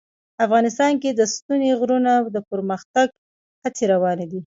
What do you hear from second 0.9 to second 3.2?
کې د ستوني غرونه د پرمختګ